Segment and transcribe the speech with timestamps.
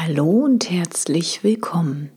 [0.00, 2.10] Hallo und herzlich willkommen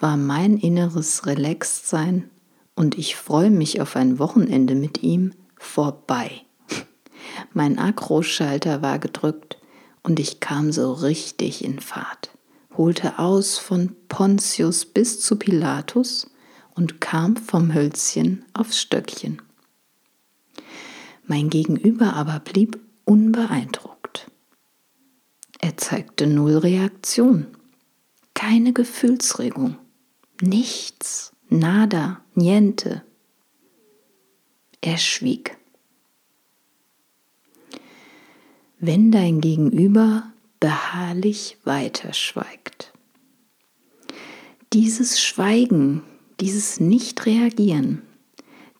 [0.00, 2.30] war mein inneres Relaxedsein
[2.74, 6.42] und ich freue mich auf ein Wochenende mit ihm vorbei.
[7.52, 9.58] Mein Akroschalter war gedrückt
[10.02, 12.30] und ich kam so richtig in Fahrt,
[12.76, 16.30] holte aus von Pontius bis zu Pilatus
[16.74, 19.42] und kam vom Hölzchen aufs Stöckchen.
[21.32, 24.30] Mein Gegenüber aber blieb unbeeindruckt.
[25.60, 27.46] Er zeigte null Reaktion,
[28.34, 29.78] keine Gefühlsregung,
[30.42, 33.02] nichts, nada, niente.
[34.82, 35.56] Er schwieg.
[38.78, 42.92] Wenn dein Gegenüber beharrlich weiterschweigt.
[44.74, 46.02] Dieses Schweigen,
[46.40, 48.02] dieses Nicht-Reagieren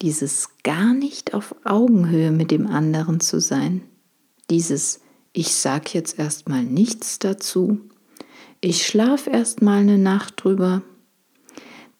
[0.03, 3.83] dieses gar nicht auf Augenhöhe mit dem anderen zu sein,
[4.51, 5.01] dieses
[5.33, 7.81] ich sag jetzt erstmal nichts dazu,
[8.61, 10.83] ich schlaf erstmal eine Nacht drüber,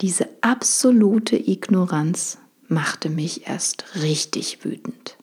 [0.01, 5.17] diese absolute Ignoranz machte mich erst richtig wütend.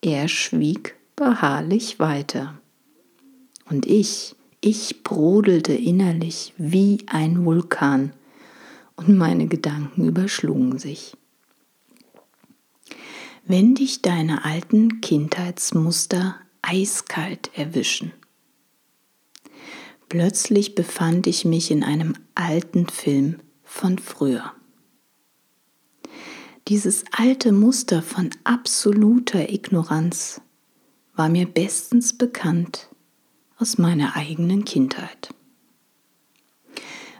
[0.00, 2.58] Er schwieg beharrlich weiter.
[3.68, 8.12] Und ich, ich brodelte innerlich wie ein Vulkan
[8.98, 11.16] und meine Gedanken überschlugen sich.
[13.46, 18.12] Wenn dich deine alten Kindheitsmuster eiskalt erwischen.
[20.08, 24.52] Plötzlich befand ich mich in einem alten Film von früher.
[26.66, 30.40] Dieses alte Muster von absoluter Ignoranz
[31.14, 32.88] war mir bestens bekannt
[33.58, 35.32] aus meiner eigenen Kindheit.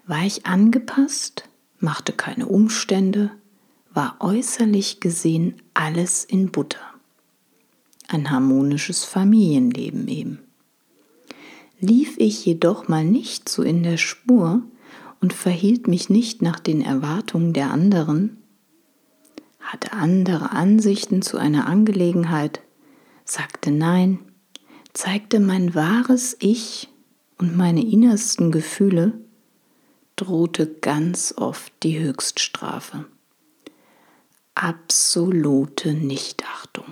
[0.06, 1.47] War ich angepasst
[1.80, 3.30] machte keine Umstände,
[3.92, 6.80] war äußerlich gesehen alles in Butter.
[8.08, 10.38] Ein harmonisches Familienleben eben.
[11.80, 14.62] Lief ich jedoch mal nicht so in der Spur
[15.20, 18.38] und verhielt mich nicht nach den Erwartungen der anderen,
[19.60, 22.62] hatte andere Ansichten zu einer Angelegenheit,
[23.24, 24.18] sagte Nein,
[24.92, 26.88] zeigte mein wahres Ich
[27.36, 29.20] und meine innersten Gefühle,
[30.18, 33.06] drohte ganz oft die Höchststrafe.
[34.54, 36.86] Absolute Nichtachtung.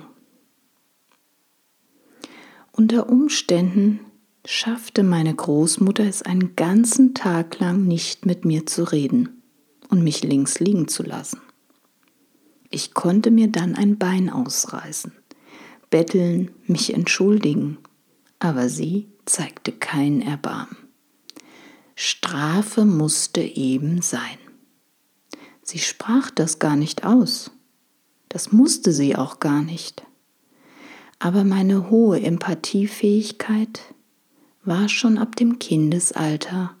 [2.71, 3.99] Unter Umständen
[4.45, 9.41] schaffte meine Großmutter es einen ganzen Tag lang nicht mit mir zu reden
[9.89, 11.41] und mich links liegen zu lassen.
[12.69, 15.11] Ich konnte mir dann ein Bein ausreißen,
[15.89, 17.77] betteln, mich entschuldigen,
[18.39, 20.86] aber sie zeigte kein Erbarmen.
[21.99, 24.37] Strafe musste eben sein.
[25.63, 27.49] Sie sprach das gar nicht aus.
[28.29, 30.03] Das musste sie auch gar nicht.
[31.17, 33.81] Aber meine hohe Empathiefähigkeit
[34.63, 36.75] war schon ab dem Kindesalter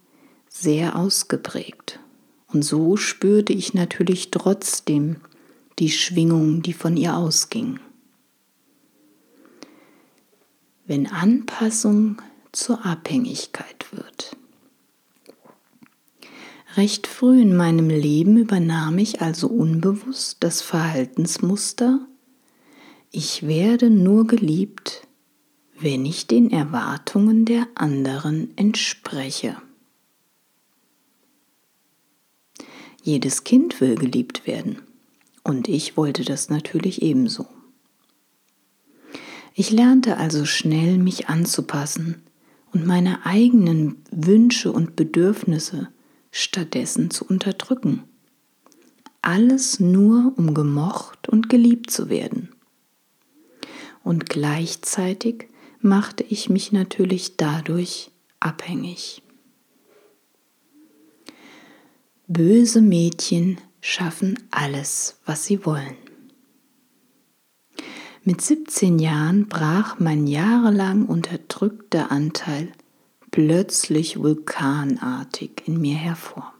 [0.49, 1.99] sehr ausgeprägt.
[2.53, 5.15] Und so spürte ich natürlich trotzdem
[5.79, 7.79] die Schwingung, die von ihr ausging.
[10.85, 12.21] Wenn Anpassung
[12.51, 14.36] zur Abhängigkeit wird,
[16.77, 22.07] Recht früh in meinem Leben übernahm ich also unbewusst das Verhaltensmuster,
[23.09, 25.07] Ich werde nur geliebt,
[25.79, 29.57] wenn ich den Erwartungen der anderen entspreche.
[33.01, 34.83] Jedes Kind will geliebt werden
[35.43, 37.47] und ich wollte das natürlich ebenso.
[39.55, 42.21] Ich lernte also schnell, mich anzupassen
[42.71, 45.89] und meine eigenen Wünsche und Bedürfnisse
[46.31, 48.03] stattdessen zu unterdrücken.
[49.21, 52.49] Alles nur, um gemocht und geliebt zu werden.
[54.03, 55.49] Und gleichzeitig
[55.81, 59.21] machte ich mich natürlich dadurch abhängig.
[62.27, 65.95] Böse Mädchen schaffen alles, was sie wollen.
[68.23, 72.73] Mit 17 Jahren brach mein jahrelang unterdrückter Anteil
[73.37, 76.55] plötzlich vulkanartig in mir hervor.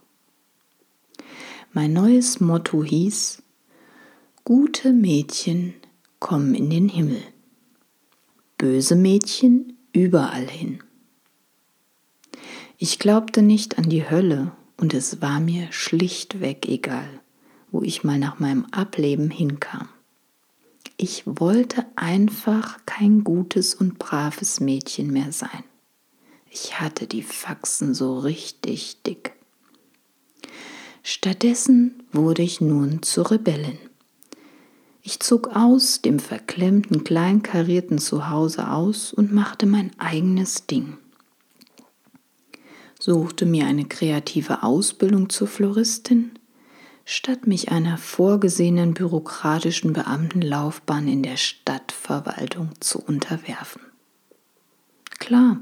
[1.72, 3.42] Mein neues Motto hieß,
[4.44, 5.74] gute Mädchen
[6.20, 7.20] kommen in den Himmel,
[8.58, 10.78] böse Mädchen überall hin.
[12.76, 17.08] Ich glaubte nicht an die Hölle und es war mir schlichtweg egal,
[17.72, 19.88] wo ich mal nach meinem Ableben hinkam.
[20.96, 25.64] Ich wollte einfach kein gutes und braves Mädchen mehr sein.
[26.50, 29.32] Ich hatte die Faxen so richtig dick.
[31.02, 33.78] Stattdessen wurde ich nun zur Rebellin.
[35.02, 40.98] Ich zog aus dem verklemmten, kleinkarierten Zuhause aus und machte mein eigenes Ding.
[43.00, 46.32] Suchte mir eine kreative Ausbildung zur Floristin,
[47.04, 53.80] statt mich einer vorgesehenen bürokratischen Beamtenlaufbahn in der Stadtverwaltung zu unterwerfen.
[55.18, 55.58] Klar,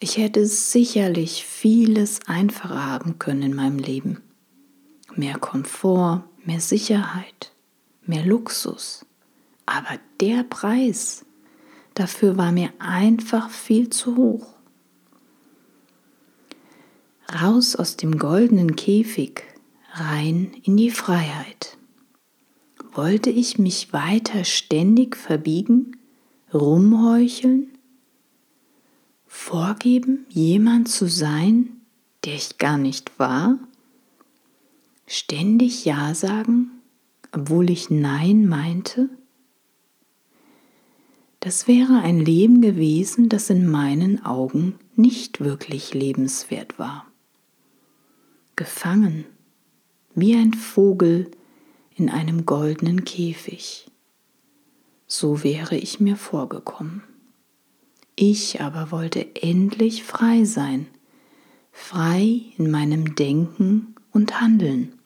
[0.00, 4.22] ich hätte sicherlich vieles einfacher haben können in meinem Leben.
[5.14, 7.52] Mehr Komfort, mehr Sicherheit,
[8.06, 9.04] mehr Luxus.
[9.66, 11.24] Aber der Preis
[11.94, 14.54] dafür war mir einfach viel zu hoch.
[17.42, 19.42] Raus aus dem goldenen Käfig
[19.92, 21.76] rein in die Freiheit.
[22.92, 25.98] Wollte ich mich weiter ständig verbiegen,
[26.54, 27.77] rumheucheln,
[29.28, 31.80] vorgeben, jemand zu sein,
[32.24, 33.58] der ich gar nicht war?
[35.06, 36.70] Ständig Ja sagen,
[37.32, 39.08] obwohl ich Nein meinte?
[41.40, 47.06] Das wäre ein Leben gewesen, das in meinen Augen nicht wirklich lebenswert war.
[48.56, 49.24] Gefangen
[50.14, 51.30] wie ein Vogel
[51.94, 53.86] in einem goldenen Käfig.
[55.06, 57.02] So wäre ich mir vorgekommen.
[58.20, 60.88] Ich aber wollte endlich frei sein,
[61.70, 64.98] frei in meinem Denken und Handeln.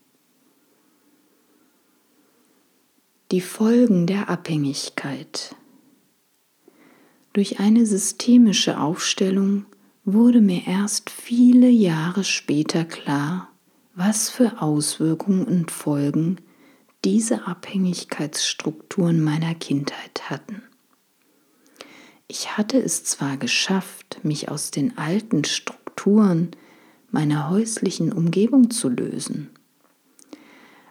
[3.30, 5.54] Die Folgen der Abhängigkeit.
[7.34, 9.66] Durch eine systemische Aufstellung
[10.06, 13.52] wurde mir erst viele Jahre später klar,
[13.94, 16.36] was für Auswirkungen und Folgen
[17.04, 20.62] diese Abhängigkeitsstrukturen meiner Kindheit hatten.
[22.34, 26.52] Ich hatte es zwar geschafft, mich aus den alten Strukturen
[27.10, 29.50] meiner häuslichen Umgebung zu lösen,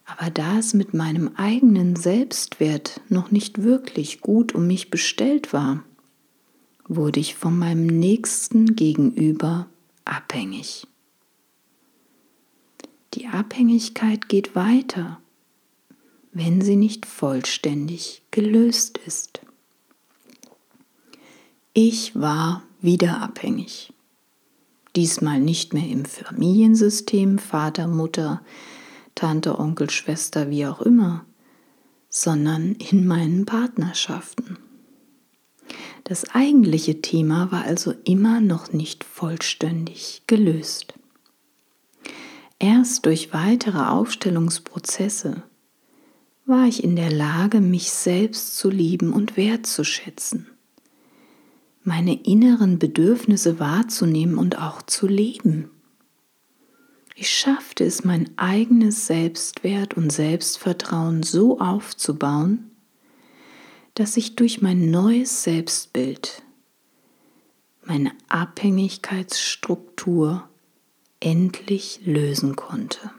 [0.06, 5.83] aber da es mit meinem eigenen Selbstwert noch nicht wirklich gut um mich bestellt war,
[6.88, 9.66] wurde ich von meinem Nächsten gegenüber
[10.06, 10.86] abhängig.
[13.16, 15.19] Die Abhängigkeit geht weiter,
[16.33, 19.42] wenn sie nicht vollständig gelöst ist.
[21.73, 23.94] Ich war wieder abhängig.
[24.97, 28.42] Diesmal nicht mehr im Familiensystem, Vater, Mutter,
[29.16, 31.25] Tante, Onkel, Schwester, wie auch immer,
[32.09, 34.57] sondern in meinen Partnerschaften.
[36.04, 40.94] Das eigentliche Thema war also immer noch nicht vollständig gelöst.
[42.59, 45.44] Erst durch weitere Aufstellungsprozesse
[46.45, 50.47] war ich in der Lage, mich selbst zu lieben und wertzuschätzen,
[51.83, 55.69] meine inneren Bedürfnisse wahrzunehmen und auch zu leben.
[57.16, 62.71] Ich schaffte es, mein eigenes Selbstwert und Selbstvertrauen so aufzubauen,
[63.94, 66.42] dass ich durch mein neues Selbstbild
[67.83, 70.47] meine Abhängigkeitsstruktur
[71.19, 73.11] endlich lösen konnte.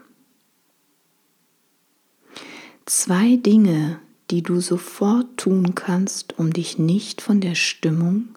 [2.85, 4.01] Zwei Dinge,
[4.31, 8.35] die du sofort tun kannst, um dich nicht von der Stimmung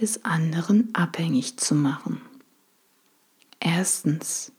[0.00, 2.20] des anderen abhängig zu machen.
[3.60, 4.52] Erstens,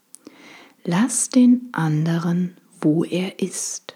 [0.83, 3.95] lass den anderen, wo er ist.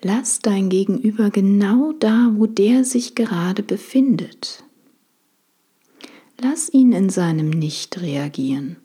[0.00, 4.64] Lass dein Gegenüber genau da, wo der sich gerade befindet.
[6.40, 8.76] Lass ihn in seinem Nicht reagieren,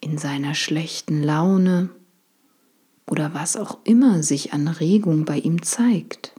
[0.00, 1.90] in seiner schlechten Laune
[3.06, 6.32] oder was auch immer sich an Regung bei ihm zeigt.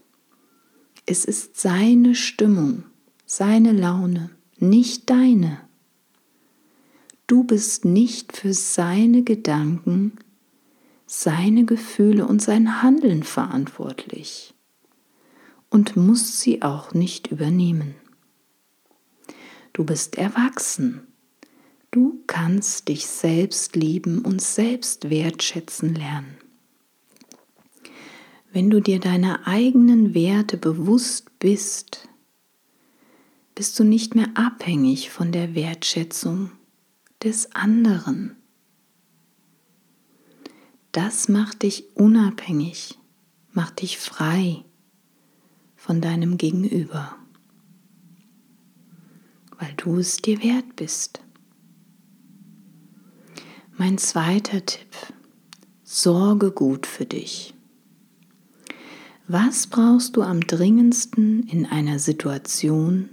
[1.06, 2.86] Es ist seine Stimmung,
[3.38, 5.60] seine Laune, nicht deine.
[7.28, 10.14] Du bist nicht für seine Gedanken,
[11.06, 14.54] seine Gefühle und sein Handeln verantwortlich
[15.70, 17.96] und musst sie auch nicht übernehmen.
[19.74, 21.06] Du bist erwachsen.
[21.92, 26.38] Du kannst dich selbst lieben und selbst wertschätzen lernen.
[28.54, 32.08] Wenn du dir deiner eigenen Werte bewusst bist,
[33.56, 36.52] bist du nicht mehr abhängig von der Wertschätzung
[37.24, 38.36] des anderen.
[40.92, 43.00] Das macht dich unabhängig,
[43.52, 44.64] macht dich frei
[45.76, 47.18] von deinem Gegenüber
[49.60, 51.22] weil du es dir wert bist.
[53.78, 54.96] Mein zweiter Tipp,
[55.84, 57.54] sorge gut für dich.
[59.28, 63.10] Was brauchst du am dringendsten in einer Situation,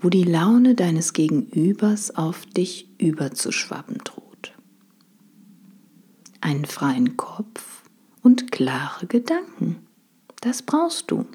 [0.00, 4.52] wo die Laune deines Gegenübers auf dich überzuschwappen droht?
[6.40, 7.82] Einen freien Kopf
[8.22, 9.76] und klare Gedanken.
[10.40, 11.26] Das brauchst du.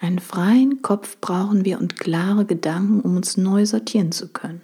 [0.00, 4.62] Einen freien Kopf brauchen wir und klare Gedanken, um uns neu sortieren zu können.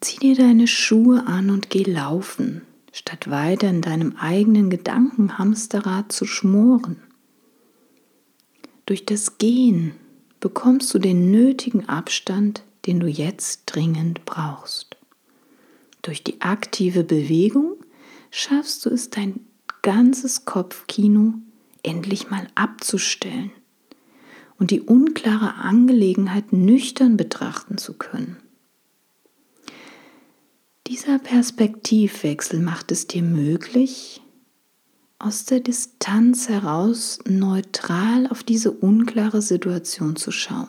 [0.00, 2.62] Zieh dir deine Schuhe an und geh laufen,
[2.92, 6.98] statt weiter in deinem eigenen Gedankenhamsterrad zu schmoren.
[8.84, 9.92] Durch das Gehen
[10.46, 14.96] bekommst du den nötigen Abstand, den du jetzt dringend brauchst.
[16.02, 17.74] Durch die aktive Bewegung
[18.30, 19.40] schaffst du es, dein
[19.82, 21.34] ganzes Kopfkino
[21.82, 23.50] endlich mal abzustellen
[24.56, 28.36] und die unklare Angelegenheit nüchtern betrachten zu können.
[30.86, 34.22] Dieser Perspektivwechsel macht es dir möglich,
[35.18, 40.68] aus der Distanz heraus neutral auf diese unklare Situation zu schauen.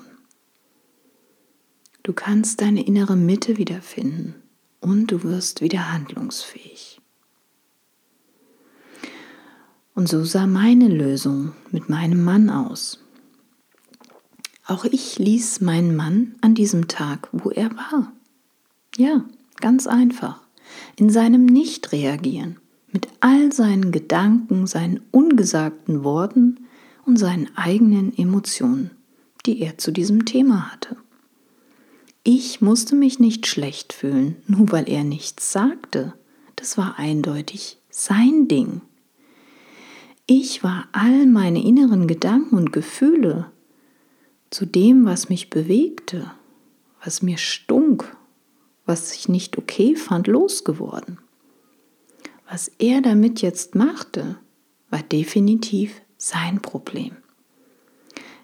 [2.04, 4.36] Du kannst deine innere Mitte wiederfinden
[4.80, 7.02] und du wirst wieder handlungsfähig.
[9.94, 13.04] Und so sah meine Lösung mit meinem Mann aus.
[14.66, 18.14] Auch ich ließ meinen Mann an diesem Tag, wo er war.
[18.96, 19.26] Ja,
[19.60, 20.42] ganz einfach.
[20.98, 22.58] In seinem Nicht-Reagieren,
[22.92, 26.68] mit all seinen Gedanken, seinen ungesagten Worten
[27.06, 28.92] und seinen eigenen Emotionen,
[29.46, 30.98] die er zu diesem Thema hatte.
[32.24, 36.14] Ich musste mich nicht schlecht fühlen, nur weil er nichts sagte.
[36.58, 38.82] Das war eindeutig sein Ding.
[40.26, 43.50] Ich war all meine inneren Gedanken und Gefühle
[44.50, 46.32] zu dem, was mich bewegte,
[47.04, 48.18] was mir stunk,
[48.86, 51.20] was ich nicht okay fand, losgeworden.
[52.50, 54.38] Was er damit jetzt machte,
[54.90, 57.18] war definitiv sein Problem.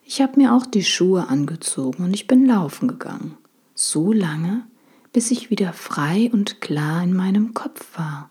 [0.05, 3.37] Ich habe mir auch die Schuhe angezogen und ich bin laufen gegangen,
[3.73, 4.67] so lange,
[5.13, 8.29] bis ich wieder frei und klar in meinem Kopf war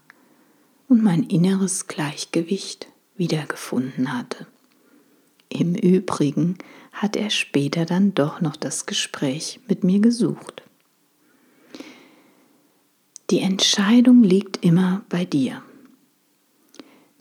[0.88, 4.46] und mein inneres Gleichgewicht wiedergefunden hatte.
[5.48, 6.58] Im Übrigen
[6.92, 10.62] hat er später dann doch noch das Gespräch mit mir gesucht.
[13.32, 15.62] Die Entscheidung liegt immer bei dir.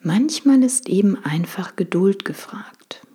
[0.01, 3.07] Manchmal ist eben einfach Geduld gefragt.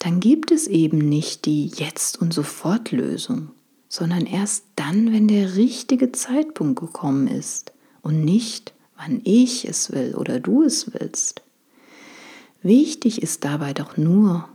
[0.00, 3.52] Dann gibt es eben nicht die Jetzt- und Sofort-Lösung,
[3.88, 10.16] sondern erst dann, wenn der richtige Zeitpunkt gekommen ist und nicht, wann ich es will
[10.16, 11.42] oder du es willst.
[12.60, 14.48] Wichtig ist dabei doch nur,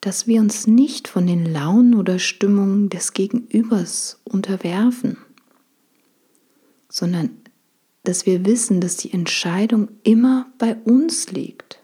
[0.00, 5.16] dass wir uns nicht von den Launen oder Stimmungen des Gegenübers unterwerfen,
[6.96, 7.30] sondern
[8.04, 11.80] dass wir wissen, dass die Entscheidung immer bei uns liegt.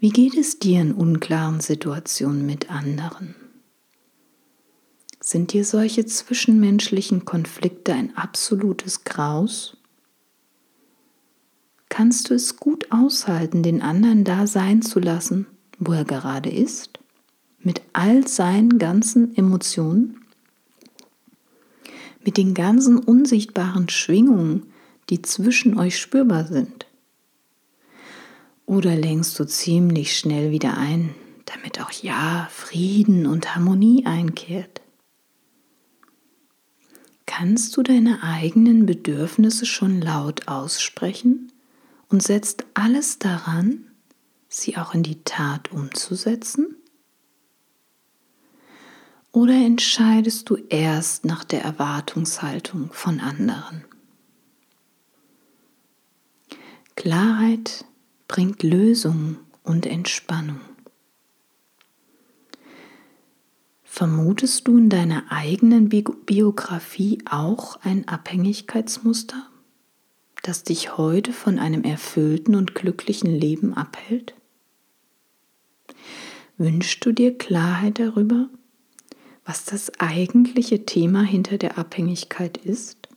[0.00, 3.34] Wie geht es dir in unklaren Situationen mit anderen?
[5.20, 9.76] Sind dir solche zwischenmenschlichen Konflikte ein absolutes Graus?
[11.92, 15.46] kannst du es gut aushalten, den anderen da sein zu lassen,
[15.78, 17.00] wo er gerade ist,
[17.58, 20.21] mit all seinen ganzen Emotionen,
[22.24, 24.66] mit den ganzen unsichtbaren Schwingungen,
[25.10, 26.86] die zwischen euch spürbar sind.
[28.66, 31.14] Oder lenkst du ziemlich schnell wieder ein,
[31.44, 34.80] damit auch ja Frieden und Harmonie einkehrt?
[37.26, 41.50] Kannst du deine eigenen Bedürfnisse schon laut aussprechen
[42.08, 43.86] und setzt alles daran,
[44.48, 46.76] sie auch in die Tat umzusetzen?
[49.32, 53.84] Oder entscheidest du erst nach der Erwartungshaltung von anderen?
[56.96, 57.86] Klarheit
[58.28, 60.60] bringt Lösung und Entspannung.
[63.82, 69.48] Vermutest du in deiner eigenen Biografie auch ein Abhängigkeitsmuster,
[70.42, 74.34] das dich heute von einem erfüllten und glücklichen Leben abhält?
[76.58, 78.48] Wünschst du dir Klarheit darüber,
[79.44, 83.08] was das eigentliche Thema hinter der Abhängigkeit ist?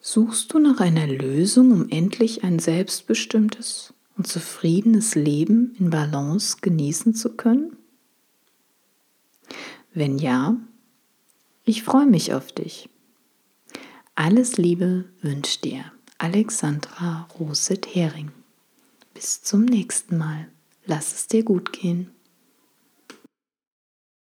[0.00, 7.14] Suchst du nach einer Lösung, um endlich ein selbstbestimmtes und zufriedenes Leben in Balance genießen
[7.14, 7.76] zu können?
[9.94, 10.56] Wenn ja,
[11.64, 12.88] ich freue mich auf dich.
[14.14, 15.84] Alles Liebe wünscht dir
[16.18, 18.32] Alexandra Roset Hering.
[19.14, 20.48] Bis zum nächsten Mal.
[20.84, 22.10] Lass es dir gut gehen.